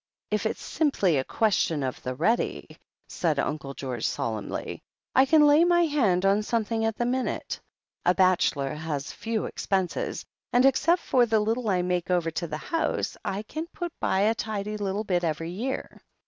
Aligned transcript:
"If 0.31 0.47
it's 0.47 0.63
simply 0.63 1.17
a 1.17 1.23
question 1.23 1.83
of 1.83 2.01
the 2.01 2.15
ready," 2.15 2.79
said 3.07 3.37
Uncle 3.37 3.75
George 3.75 4.07
solemnly, 4.07 4.81
"I 5.15 5.25
can 5.27 5.45
lay 5.45 5.63
my 5.63 5.83
hand 5.85 6.25
on 6.25 6.41
something 6.41 6.83
at 6.85 6.97
the 6.97 7.05
minute. 7.05 7.61
A 8.03 8.15
bachelor 8.15 8.73
has 8.73 9.11
few 9.13 9.45
expenses, 9.45 10.25
and 10.51 10.65
except 10.65 11.03
for 11.03 11.27
the 11.27 11.39
little 11.39 11.69
I 11.69 11.83
make 11.83 12.09
over 12.09 12.31
to 12.31 12.47
the 12.47 12.57
house, 12.57 13.15
I 13.23 13.43
can 13.43 13.67
put 13.73 13.93
by 13.99 14.21
a 14.21 14.33
tidy 14.33 14.75
little 14.75 15.03
bit 15.03 15.23
every 15.23 15.51
year. 15.51 16.01